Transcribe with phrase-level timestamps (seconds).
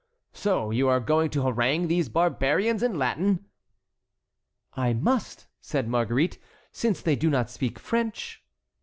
[0.33, 3.45] So you are going to harangue these barbarians in Latin?"
[4.73, 6.39] "I must," said Marguerite,
[6.71, 8.43] "since they do not speak French."